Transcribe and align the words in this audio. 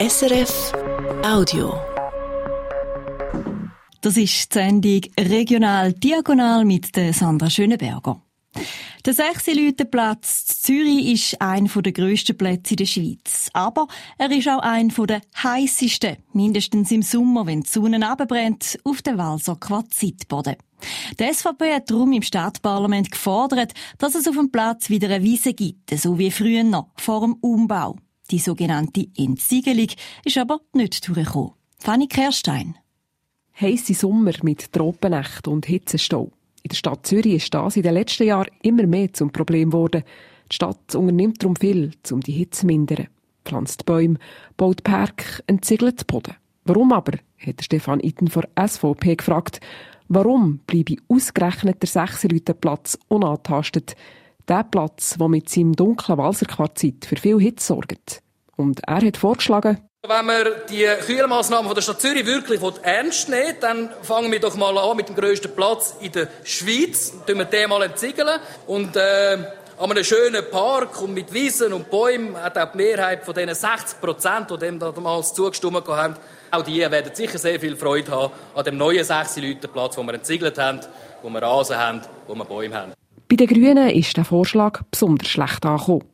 SRF 0.00 0.72
Audio. 1.22 1.74
Das 4.00 4.16
ist 4.16 4.54
die 4.54 4.58
Sendung 4.58 5.00
Regional 5.18 5.92
Diagonal 5.92 6.64
mit 6.64 6.96
der 6.96 7.12
Sandra 7.12 7.50
Schönenberger. 7.50 8.22
Der 9.04 9.12
Sechsilütenplatz 9.12 10.62
Zürich 10.62 11.12
ist 11.12 11.42
einer 11.42 11.68
der 11.68 11.92
grössten 11.92 12.34
Plätze 12.34 12.72
in 12.72 12.76
der 12.78 12.86
Schweiz. 12.86 13.50
Aber 13.52 13.88
er 14.16 14.30
ist 14.30 14.48
auch 14.48 14.60
einer 14.60 15.06
der 15.06 15.20
heissesten, 15.42 16.16
mindestens 16.32 16.90
im 16.92 17.02
Sommer, 17.02 17.44
wenn 17.44 17.60
die 17.60 17.68
Sonne 17.68 18.08
abbrennt, 18.08 18.78
auf 18.84 19.02
dem 19.02 19.18
Walser 19.18 19.56
Quarzitboden. 19.56 20.56
Die 21.18 21.30
SVP 21.30 21.74
hat 21.74 21.90
darum 21.90 22.14
im 22.14 22.22
Stadtparlament 22.22 23.10
gefordert, 23.10 23.74
dass 23.98 24.14
es 24.14 24.26
auf 24.26 24.36
dem 24.36 24.50
Platz 24.50 24.88
wieder 24.88 25.10
eine 25.10 25.22
Wiese 25.22 25.52
gibt, 25.52 25.90
so 25.90 26.18
wie 26.18 26.30
früher 26.30 26.64
noch, 26.64 26.88
vor 26.96 27.20
dem 27.20 27.34
Umbau. 27.34 27.96
Die 28.30 28.38
sogenannte 28.38 29.08
Entsiegelung 29.18 29.88
ist 30.24 30.38
aber 30.38 30.60
nicht 30.72 31.08
durchgekommen. 31.08 31.52
Fanny 31.78 32.06
Kerstein. 32.06 32.76
Heisse 33.60 33.94
Sommer 33.94 34.32
mit 34.42 34.72
Tropennacht 34.72 35.48
und 35.48 35.66
Hitzestau. 35.66 36.30
In 36.62 36.68
der 36.68 36.76
Stadt 36.76 37.06
Zürich 37.06 37.34
ist 37.34 37.52
das 37.52 37.76
in 37.76 37.82
den 37.82 37.94
letzten 37.94 38.24
Jahren 38.28 38.50
immer 38.62 38.86
mehr 38.86 39.12
zum 39.12 39.32
Problem 39.32 39.70
geworden. 39.70 40.04
Die 40.50 40.54
Stadt 40.54 40.94
unternimmt 40.94 41.42
darum 41.42 41.56
viel, 41.56 41.90
um 42.12 42.20
die 42.20 42.32
Hitze 42.32 42.60
zu 42.60 42.66
mindern. 42.66 43.08
Pflanzt 43.44 43.84
Bäume, 43.84 44.18
baut 44.56 44.84
Park, 44.84 45.42
entsiegelt 45.48 46.06
Boden. 46.06 46.36
Warum 46.64 46.92
aber, 46.92 47.18
hat 47.38 47.64
Stefan 47.64 47.98
Itten 47.98 48.28
von 48.28 48.44
SVP 48.54 49.16
gefragt, 49.16 49.60
warum 50.08 50.58
bleibe 50.66 50.96
ausgerechnet 51.08 51.82
der 51.82 51.88
Sechserleutenplatz 51.88 52.96
unantastet? 53.08 53.96
Der 54.46 54.64
Platz, 54.64 55.16
der 55.18 55.28
mit 55.28 55.48
seinem 55.48 55.74
dunklen 55.74 56.18
Walserquarzit 56.18 57.06
für 57.06 57.16
viel 57.16 57.40
Hitze 57.40 57.66
sorgt. 57.66 58.22
Und 58.60 58.80
er 58.86 59.00
hat 59.00 59.16
vorgeschlagen, 59.16 59.78
wenn 60.06 60.26
man 60.26 60.46
die 60.70 60.86
Kühlmaßnahmen 61.06 61.66
von 61.66 61.74
der 61.74 61.82
Stadt 61.82 62.00
Zürich 62.00 62.24
wirklich 62.24 62.60
ernst 62.82 63.28
nehmen 63.28 63.56
dann 63.60 63.90
fangen 64.02 64.32
wir 64.32 64.40
doch 64.40 64.56
mal 64.56 64.76
an 64.78 64.96
mit 64.96 65.08
dem 65.08 65.14
grössten 65.14 65.54
Platz 65.54 65.94
in 66.00 66.12
der 66.12 66.28
Schweiz. 66.42 67.12
Dann 67.26 67.36
wir 67.36 67.44
den 67.44 67.68
mal 67.68 67.82
entsiegeln. 67.82 68.40
Und 68.66 68.96
äh, 68.96 69.38
an 69.78 69.90
einem 69.90 70.04
schönen 70.04 70.42
Park 70.50 71.00
und 71.02 71.12
mit 71.12 71.32
Wiesen 71.32 71.72
und 71.72 71.90
Bäumen 71.90 72.34
hat 72.36 72.56
auch 72.56 72.72
die 72.72 72.78
Mehrheit 72.78 73.24
von 73.24 73.34
diesen 73.34 73.54
60 73.54 74.00
Prozent, 74.00 74.50
die 74.50 74.58
dem 74.58 74.78
damals 74.78 75.34
zugestimmt 75.34 75.86
haben, 75.88 76.16
auch 76.50 76.62
die 76.62 76.80
werden 76.80 77.14
sicher 77.14 77.38
sehr 77.38 77.60
viel 77.60 77.76
Freude 77.76 78.10
haben 78.10 78.32
an 78.54 78.64
dem 78.64 78.76
neuen 78.76 79.04
6 79.04 79.40
Platz, 79.72 79.96
den 79.96 80.06
wir 80.06 80.14
entsiegelt 80.14 80.58
haben, 80.58 80.80
wo 81.22 81.28
wir 81.28 81.42
Rasen 81.42 81.76
haben, 81.76 82.00
wo 82.26 82.34
wir 82.34 82.44
Bäume 82.44 82.74
haben. 82.74 82.92
Bei 83.28 83.36
den 83.36 83.46
Grünen 83.46 83.90
ist 83.90 84.16
der 84.16 84.24
Vorschlag 84.24 84.80
besonders 84.90 85.28
schlecht 85.28 85.64
angekommen. 85.64 86.04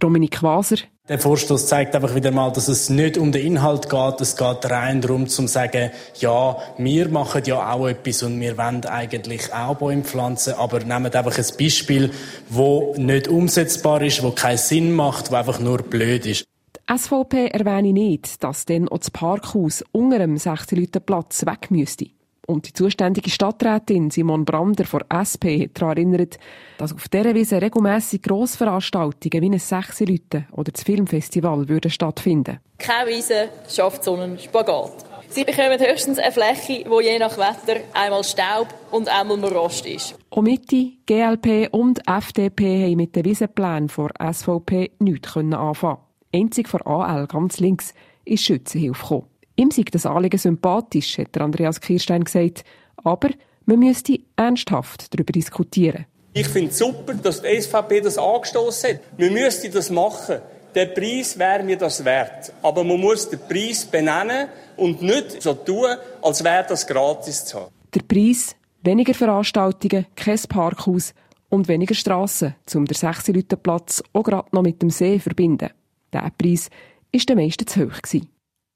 Dominik 0.00 0.42
Waser. 0.42 0.78
Der 1.08 1.18
Vorstoß 1.18 1.66
zeigt 1.66 1.96
einfach 1.96 2.14
wieder 2.14 2.30
mal, 2.30 2.52
dass 2.52 2.68
es 2.68 2.88
nicht 2.88 3.18
um 3.18 3.32
den 3.32 3.44
Inhalt 3.44 3.90
geht. 3.90 4.20
Es 4.20 4.36
geht 4.36 4.70
rein 4.70 5.00
darum, 5.00 5.26
zu 5.26 5.48
sagen, 5.48 5.90
ja, 6.20 6.56
wir 6.78 7.08
machen 7.08 7.42
ja 7.44 7.72
auch 7.72 7.88
etwas 7.88 8.22
und 8.22 8.40
wir 8.40 8.56
wollen 8.56 8.84
eigentlich 8.86 9.52
auch 9.52 9.74
Bäume 9.74 10.04
pflanzen, 10.04 10.54
aber 10.54 10.78
nehmen 10.78 11.12
einfach 11.12 11.36
ein 11.36 11.56
Beispiel, 11.58 12.12
wo 12.48 12.94
nicht 12.96 13.26
umsetzbar 13.26 14.00
ist, 14.02 14.22
wo 14.22 14.30
keinen 14.30 14.58
Sinn 14.58 14.92
macht, 14.92 15.32
wo 15.32 15.34
einfach 15.34 15.58
nur 15.58 15.78
blöd 15.78 16.24
ist. 16.24 16.44
Die 16.76 16.96
SVP 16.96 17.48
erwähne 17.48 17.92
nicht, 17.92 18.44
dass 18.44 18.64
dann 18.64 18.88
auch 18.88 18.98
das 18.98 19.10
Parkhaus 19.10 19.84
unter 19.90 20.20
dem 20.20 20.36
16 20.36 20.88
Platz 21.04 21.44
weg 21.44 21.72
müsste. 21.72 22.10
Und 22.46 22.66
die 22.66 22.72
zuständige 22.72 23.30
Stadträtin 23.30 24.10
Simon 24.10 24.44
Brander 24.44 24.84
von 24.84 25.02
SP 25.14 25.62
hat 25.62 25.80
daran 25.80 25.96
erinnert, 25.96 26.38
dass 26.76 26.92
auf 26.92 27.08
dieser 27.08 27.34
Wiese 27.34 27.62
regelmässig 27.62 28.22
Grossveranstaltungen 28.22 29.42
wie 29.42 29.54
ein 29.54 29.58
Sechse 29.58 30.04
oder 30.50 30.72
das 30.72 30.82
Filmfestival 30.82 31.68
würden 31.68 31.90
stattfinden. 31.90 32.58
Keine 32.78 33.10
Wiese 33.10 33.48
schafft 33.68 34.02
so 34.02 34.16
einen 34.16 34.38
Spagat. 34.38 35.04
Sie 35.28 35.44
bekommen 35.44 35.78
höchstens 35.78 36.18
eine 36.18 36.32
Fläche, 36.32 36.84
wo 36.90 37.00
je 37.00 37.18
nach 37.18 37.38
Wetter 37.38 37.80
einmal 37.94 38.22
Staub 38.22 38.66
und 38.90 39.08
einmal 39.08 39.42
Rost 39.44 39.86
ist. 39.86 40.14
Auch 40.28 40.42
Mitte, 40.42 40.92
GLP 41.06 41.72
und 41.72 42.06
FDP 42.06 42.84
haben 42.84 42.96
mit 42.96 43.16
den 43.16 43.24
Wiesenplänen 43.24 43.88
von 43.88 44.10
SVP 44.20 44.90
nichts 44.98 45.36
anfangen 45.36 45.98
Einzig 46.34 46.68
vor 46.68 46.86
AL 46.86 47.26
ganz 47.28 47.60
links 47.60 47.94
ist 48.24 48.44
Schützenhilfe 48.44 49.02
gekommen. 49.02 49.31
Ihm 49.62 49.70
sei 49.70 49.84
das 49.88 50.06
Anliegen 50.06 50.38
sympathisch, 50.38 51.18
hat 51.18 51.38
Andreas 51.38 51.80
Kirstein 51.80 52.24
gesagt, 52.24 52.64
aber 52.96 53.28
man 53.64 53.78
müsste 53.78 54.18
ernsthaft 54.34 55.14
darüber 55.14 55.30
diskutieren. 55.30 56.06
Ich 56.32 56.48
finde 56.48 56.72
es 56.72 56.78
super, 56.78 57.14
dass 57.14 57.42
die 57.42 57.60
SVP 57.60 58.00
das 58.00 58.18
angestoßen 58.18 58.90
hat. 58.90 59.00
Wir 59.16 59.30
müssten 59.30 59.70
das 59.70 59.88
machen. 59.88 60.38
Der 60.74 60.86
Preis 60.86 61.38
wäre 61.38 61.62
mir 61.62 61.76
das 61.76 62.04
wert. 62.04 62.52
Aber 62.60 62.82
man 62.82 62.98
muss 62.98 63.30
den 63.30 63.38
Preis 63.38 63.84
benennen 63.84 64.48
und 64.76 65.00
nicht 65.00 65.40
so 65.40 65.54
tun, 65.54 65.94
als 66.22 66.42
wäre 66.42 66.66
das 66.68 66.84
gratis 66.84 67.44
zu 67.44 67.60
haben. 67.60 67.72
Der 67.94 68.00
Preis, 68.00 68.56
weniger 68.82 69.14
Veranstaltungen, 69.14 70.06
kein 70.16 70.40
Parkhaus 70.48 71.14
und 71.50 71.68
weniger 71.68 71.94
Strassen, 71.94 72.56
um 72.74 72.84
den 72.84 72.96
16 72.96 73.46
Platz 73.62 74.02
auch 74.12 74.24
gerade 74.24 74.48
noch 74.50 74.62
mit 74.62 74.82
dem 74.82 74.90
See 74.90 75.18
zu 75.18 75.20
verbinden. 75.20 75.70
Der 76.12 76.32
Preis 76.36 76.68
war 77.12 77.20
den 77.20 77.36
meisten 77.36 77.64
zu 77.68 77.84
hoch. 77.84 78.02
Gewesen. 78.02 78.31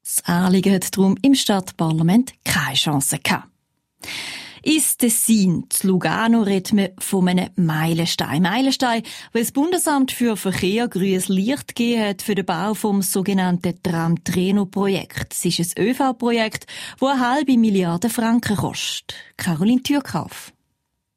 Das 0.07 0.23
Anliegen 0.23 0.73
hat 0.73 0.95
darum 0.95 1.17
im 1.21 1.35
Stadtparlament 1.35 2.31
keine 2.45 2.75
Chance 2.75 3.19
gehabt. 3.21 3.49
Ist 4.63 4.99
Tessin, 4.99 5.65
zu 5.69 5.87
Lugano, 5.87 6.43
redet 6.43 6.71
man 6.71 6.89
von 6.97 7.27
einem 7.27 7.49
Meilenstein. 7.57 8.41
Meilenstein, 8.41 9.03
weil 9.33 9.43
das 9.43 9.51
Bundesamt 9.51 10.13
für 10.13 10.37
Verkehr 10.37 10.87
grünes 10.87 11.27
Licht 11.27 11.75
gegeben 11.75 12.03
hat 12.03 12.21
für 12.21 12.35
den 12.35 12.45
Bau 12.45 12.73
vom 12.73 13.01
sogenannten 13.01 13.83
Tram-Treno-Projekt. 13.83 15.33
Es 15.33 15.43
ist 15.43 15.77
ein 15.77 15.87
ÖV-Projekt, 15.87 16.67
das 16.99 17.09
eine 17.09 17.19
halbe 17.19 17.57
Milliarde 17.57 18.09
Franken 18.09 18.55
kostet. 18.55 19.13
Caroline 19.35 19.83
Türkauf. 19.83 20.53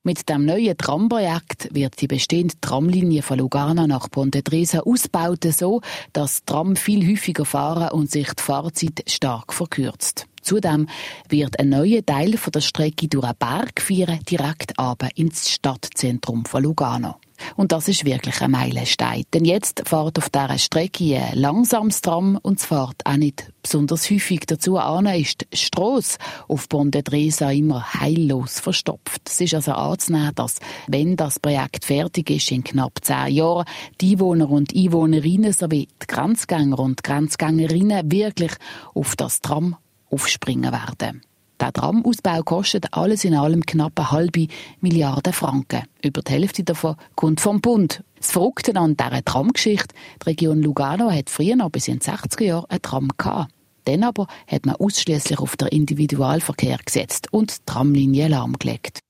Mit 0.02 0.30
dem 0.30 0.46
neuen 0.46 0.78
Tramprojekt 0.78 1.74
wird 1.74 2.00
die 2.00 2.06
bestehende 2.06 2.54
Tramlinie 2.62 3.20
von 3.20 3.38
Lugano 3.38 3.86
nach 3.86 4.10
Ponte 4.10 4.42
Tresa 4.42 4.80
ausgebaut, 4.80 5.44
so 5.52 5.82
dass 6.14 6.42
Tram 6.46 6.74
viel 6.74 7.06
häufiger 7.06 7.44
fahren 7.44 7.90
und 7.90 8.10
sich 8.10 8.32
die 8.32 8.42
Fahrzeit 8.42 9.04
stark 9.06 9.52
verkürzt. 9.52 10.26
Zudem 10.40 10.88
wird 11.28 11.60
ein 11.60 11.68
neuer 11.68 12.04
Teil 12.04 12.38
von 12.38 12.50
der 12.50 12.62
Strecke 12.62 13.08
durch 13.08 13.26
einen 13.26 13.36
Berg 13.38 13.82
führen, 13.82 14.20
direkt 14.24 14.78
aber 14.78 15.10
ins 15.16 15.50
Stadtzentrum 15.50 16.46
von 16.46 16.62
Lugano. 16.62 17.16
Und 17.60 17.72
das 17.72 17.88
ist 17.88 18.06
wirklich 18.06 18.40
ein 18.40 18.52
Meilenstein. 18.52 19.24
Denn 19.34 19.44
jetzt 19.44 19.82
fährt 19.86 20.16
auf 20.16 20.30
dieser 20.30 20.56
Strecke 20.56 21.20
ein 21.20 21.38
langsames 21.38 22.00
Tram 22.00 22.38
und 22.40 22.58
es 22.58 22.64
fährt 22.64 23.04
auch 23.04 23.18
nicht 23.18 23.52
besonders 23.62 24.10
häufig 24.10 24.46
dazu 24.46 24.78
an, 24.78 25.04
ist 25.04 25.46
die 25.52 25.58
Strasse 25.58 26.16
auf 26.48 26.70
Ponte 26.70 27.04
Tresa 27.04 27.50
immer 27.50 27.84
heillos 27.92 28.60
verstopft. 28.60 29.28
Es 29.28 29.42
ist 29.42 29.52
also 29.52 29.72
anzunehmen, 29.72 30.34
dass, 30.36 30.58
wenn 30.86 31.16
das 31.16 31.38
Projekt 31.38 31.84
fertig 31.84 32.30
ist, 32.30 32.50
in 32.50 32.64
knapp 32.64 32.98
zehn 33.02 33.34
Jahren, 33.34 33.66
die 34.00 34.12
Einwohner 34.12 34.48
und 34.48 34.74
Einwohnerinnen 34.74 35.52
sowie 35.52 35.86
die 36.02 36.06
Grenzgänger 36.06 36.78
und 36.78 37.04
Grenzgängerinnen 37.04 38.10
wirklich 38.10 38.52
auf 38.94 39.16
das 39.16 39.42
Tram 39.42 39.76
aufspringen 40.10 40.72
werden. 40.72 41.20
Der 41.60 41.74
Tramausbau 41.74 42.42
kostet 42.42 42.94
alles 42.94 43.24
in 43.24 43.34
allem 43.34 43.66
knapp 43.66 43.98
eine 43.98 44.10
halbe 44.10 44.46
Milliarde 44.80 45.32
Franken. 45.34 45.82
Über 46.02 46.22
die 46.22 46.32
Hälfte 46.32 46.64
davon 46.64 46.96
kommt 47.16 47.40
vom 47.40 47.60
Bund. 47.60 48.02
Das 48.16 48.32
Verrückte 48.32 48.74
an 48.76 48.96
dieser 48.96 49.24
Tramgeschichte, 49.24 49.94
die 50.22 50.24
Region 50.24 50.62
Lugano 50.62 51.10
hat 51.10 51.28
früher 51.28 51.56
noch 51.56 51.70
bis 51.70 51.88
in 51.88 51.98
den 51.98 52.00
60er 52.00 52.44
Jahren 52.44 52.70
ein 52.70 52.80
Tram 52.80 53.08
gehabt. 53.16 53.52
Dann 53.84 54.04
aber 54.04 54.26
hat 54.46 54.64
man 54.64 54.76
ausschließlich 54.76 55.38
auf 55.38 55.56
den 55.56 55.68
Individualverkehr 55.68 56.78
gesetzt 56.84 57.32
und 57.32 57.50
die 57.50 57.64
Tramlinie 57.66 58.28
lahmgelegt. 58.28 59.00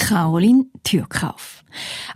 Caroline 0.00 0.64
Türkauf. 0.82 1.62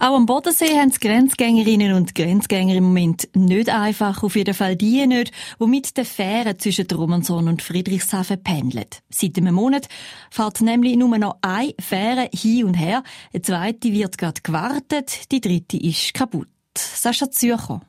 Auch 0.01 0.17
am 0.17 0.27
Bodensee 0.27 0.81
haben 0.81 0.91
die 0.91 0.99
Grenzgängerinnen 0.99 1.93
und 1.93 2.15
Grenzgänger 2.15 2.75
im 2.75 2.85
Moment 2.85 3.29
nicht 3.37 3.69
einfach, 3.69 4.23
auf 4.23 4.35
jeden 4.37 4.55
Fall 4.55 4.75
die 4.75 5.07
nicht, 5.07 5.33
die 5.61 5.67
mit 5.67 5.97
den 5.97 6.07
Fähren 6.07 6.59
zwischen 6.59 6.87
Romanson 6.91 7.47
und 7.47 7.63
Friedrichshafen 7.63 8.43
pendeln. 8.43 8.87
Seit 9.11 9.37
einem 9.37 9.55
Monat 9.55 9.87
fährt 10.31 10.63
nämlich 10.63 10.97
nur 10.97 11.17
noch 11.19 11.37
eine 11.43 11.75
Fähre 11.79 12.31
hin 12.33 12.65
und 12.65 12.75
her, 12.75 13.05
eine 13.33 13.43
zweite 13.43 13.93
wird 13.93 14.19
gerade 14.19 14.41
gewartet, 14.43 15.31
die 15.31 15.43
dritte 15.43 15.77
ist 15.77 16.15
kaputt. 16.15 16.49
Sascha 16.77 17.31
Zürcher. 17.31 17.83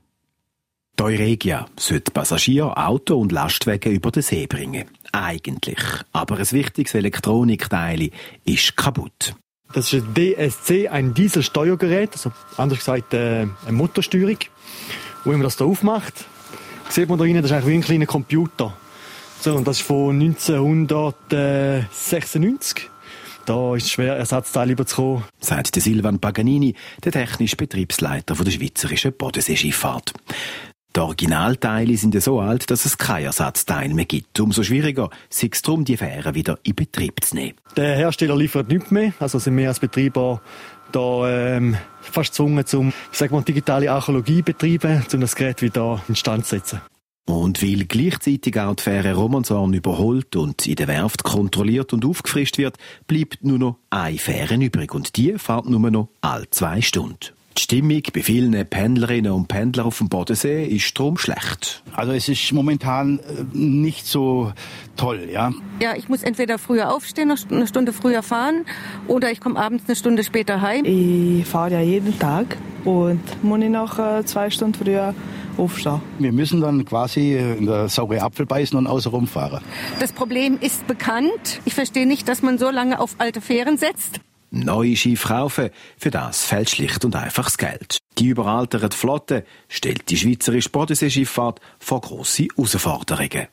Die 0.99 1.03
Euregia 1.03 1.67
sollte 1.77 2.11
Passagier, 2.11 2.77
Auto 2.77 3.19
und 3.19 3.31
Lastwagen 3.31 3.93
über 3.93 4.11
den 4.11 4.23
See 4.23 4.45
bringen. 4.45 4.85
Eigentlich. 5.13 5.79
Aber 6.11 6.37
ein 6.37 6.51
wichtiges 6.51 6.93
Elektronikteil 6.93 8.11
ist 8.43 8.77
kaputt. 8.77 9.35
Das 9.75 9.91
ist 9.91 10.05
ein 10.05 10.13
DSC, 10.13 10.87
ein 10.87 11.13
Dieselsteuergerät, 11.13 12.13
also 12.13 12.31
anders 12.55 12.79
gesagt 12.79 13.13
äh, 13.13 13.41
eine 13.41 13.51
Motorsteuerung. 13.71 14.37
Und 15.25 15.25
wenn 15.25 15.33
man 15.33 15.41
das 15.41 15.57
hier 15.57 15.67
aufmacht, 15.67 16.13
sieht 16.87 17.09
man 17.09 17.19
da 17.19 17.25
rein, 17.25 17.35
das 17.35 17.47
ist 17.47 17.51
eigentlich 17.51 17.67
wie 17.67 17.73
ein 17.73 17.81
kleiner 17.81 18.05
Computer. 18.05 18.71
So, 19.41 19.53
und 19.53 19.67
das 19.67 19.79
ist 19.79 19.85
von 19.85 20.17
1996. 20.21 22.89
Da 23.45 23.75
ist 23.75 23.83
es 23.83 23.91
schwer, 23.91 24.15
Ersatzteile 24.15 24.71
überzukommen. 24.71 25.25
Sagt 25.41 25.75
Silvan 25.75 26.19
Paganini, 26.19 26.73
der 27.03 27.11
technische 27.11 27.57
Betriebsleiter 27.57 28.33
der 28.33 28.51
Schweizerischen 28.51 29.11
Bodenseeschifffahrt. 29.11 30.13
Die 30.95 31.01
Originalteile 31.01 31.97
sind 31.97 32.13
ja 32.13 32.21
so 32.21 32.39
alt, 32.39 32.71
dass 32.71 32.85
es 32.85 32.97
keinen 32.97 33.25
Ersatzteil 33.25 33.93
mehr 33.93 34.05
gibt. 34.05 34.39
Umso 34.39 34.63
schwieriger 34.63 35.09
ist 35.29 35.43
es 35.43 35.61
darum, 35.61 35.83
die 35.83 35.97
Fähren 35.97 36.35
wieder 36.35 36.57
in 36.63 36.73
Betrieb 36.73 37.21
zu 37.21 37.35
nehmen. 37.35 37.57
Der 37.75 37.97
Hersteller 37.97 38.37
liefert 38.37 38.69
nichts 38.69 38.91
mehr. 38.91 39.11
Also 39.19 39.37
sind 39.39 39.57
wir 39.57 39.67
als 39.67 39.81
Betreiber 39.81 40.41
da 40.93 41.29
ähm, 41.57 41.75
fast 41.99 42.31
gezwungen, 42.31 42.63
um 42.75 42.93
sag 43.11 43.31
mal, 43.31 43.41
digitale 43.41 43.91
Archäologie 43.91 44.41
betreiben, 44.41 45.05
um 45.11 45.19
das 45.19 45.35
Gerät 45.35 45.61
wieder 45.61 46.01
instand 46.07 46.45
zu 46.45 46.55
setzen. 46.55 46.81
Und 47.25 47.61
weil 47.61 47.85
gleichzeitig 47.85 48.57
auch 48.57 48.75
die 48.75 48.83
Fähre 48.83 49.15
Romanshorn 49.15 49.73
überholt 49.73 50.37
und 50.37 50.65
in 50.65 50.75
der 50.75 50.87
Werft 50.87 51.23
kontrolliert 51.23 51.91
und 51.91 52.05
aufgefrischt 52.05 52.57
wird, 52.57 52.77
bleibt 53.07 53.43
nur 53.43 53.57
noch 53.57 53.79
eine 53.89 54.17
Fähre 54.17 54.55
übrig 54.55 54.93
und 54.93 55.17
die 55.17 55.37
fährt 55.37 55.67
nur 55.67 55.91
noch 55.91 56.09
alle 56.21 56.49
zwei 56.51 56.79
Stunden. 56.81 57.35
Die 57.57 57.61
Stimmung 57.61 58.01
bei 58.13 58.21
vielen 58.21 58.51
Pendlerinnen 58.67 59.31
und 59.31 59.47
Pendlern 59.47 59.87
auf 59.87 59.99
dem 59.99 60.09
Bodensee 60.09 60.65
ist 60.65 60.99
darum 60.99 61.17
schlecht. 61.17 61.83
Also 61.93 62.11
es 62.11 62.27
ist 62.27 62.51
momentan 62.51 63.19
äh, 63.19 63.45
nicht 63.53 64.05
so 64.05 64.51
toll, 64.97 65.29
ja. 65.31 65.53
Ja, 65.79 65.95
ich 65.95 66.09
muss 66.09 66.23
entweder 66.23 66.57
früher 66.57 66.93
aufstehen, 66.93 67.33
eine 67.49 67.67
Stunde 67.67 67.93
früher 67.93 68.23
fahren, 68.23 68.65
oder 69.07 69.31
ich 69.31 69.39
komme 69.39 69.57
abends 69.57 69.85
eine 69.87 69.95
Stunde 69.95 70.25
später 70.25 70.59
heim. 70.59 70.83
Ich 70.83 71.45
fahre 71.45 71.71
ja 71.71 71.81
jeden 71.81 72.19
Tag 72.19 72.57
und 72.83 73.21
muss 73.41 73.61
ich 73.61 73.69
noch 73.69 73.99
äh, 73.99 74.25
zwei 74.25 74.49
Stunden 74.49 74.73
früher 74.73 75.15
aufstehen. 75.55 76.01
Wir 76.19 76.33
müssen 76.33 76.59
dann 76.59 76.83
quasi 76.83 77.37
in 77.37 77.67
der 77.67 77.87
saure 77.87 78.21
Apfel 78.21 78.45
beißen 78.45 78.77
und 78.77 78.87
außenrum 78.87 79.27
fahren. 79.27 79.63
Das 80.01 80.11
Problem 80.11 80.57
ist 80.59 80.85
bekannt. 80.87 81.61
Ich 81.63 81.73
verstehe 81.73 82.05
nicht, 82.05 82.27
dass 82.27 82.41
man 82.41 82.57
so 82.57 82.69
lange 82.69 82.99
auf 82.99 83.15
alte 83.17 83.39
Fähren 83.39 83.77
setzt. 83.77 84.19
Neue 84.55 84.95
Schiffe 84.95 85.27
kaufen, 85.27 85.69
für 85.97 86.11
das 86.11 86.45
fällt 86.45 86.69
schlicht 86.69 87.03
und 87.03 87.15
einfach 87.15 87.45
das 87.45 87.57
Geld. 87.57 87.97
Die 88.17 88.27
überalterte 88.27 88.95
Flotte 88.95 89.43
stellt 89.67 90.09
die 90.09 90.17
schweizerische 90.17 90.69
Bodenseeschifffahrt 90.69 91.59
vor 91.79 92.01
grosse 92.01 92.47
Herausforderungen. 92.55 93.47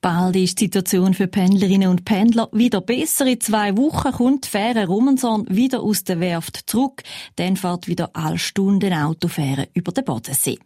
Bald 0.00 0.36
ist 0.36 0.60
die 0.60 0.66
Situation 0.66 1.14
für 1.14 1.26
Pendlerinnen 1.26 1.88
und 1.88 2.04
Pendler 2.04 2.48
wieder 2.52 2.80
besser. 2.80 3.26
In 3.26 3.40
zwei 3.40 3.76
Wochen 3.76 4.12
kommt 4.12 4.44
die 4.44 4.50
Fähre 4.50 4.86
Romanshorn 4.86 5.46
wieder 5.48 5.82
aus 5.82 6.04
der 6.04 6.20
Werft 6.20 6.70
zurück. 6.70 7.02
Dann 7.34 7.56
fährt 7.56 7.88
wieder 7.88 8.10
alle 8.12 8.38
Stunden 8.38 8.92
Autofähre 8.92 9.68
über 9.74 9.90
den 9.90 10.04
Bodensee. 10.04 10.58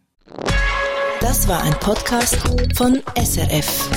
Das 1.19 1.47
war 1.47 1.63
ein 1.63 1.73
Podcast 1.79 2.37
von 2.75 3.01
SRF. 3.15 3.89